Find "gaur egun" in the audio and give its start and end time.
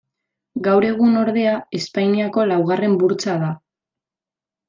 0.67-1.19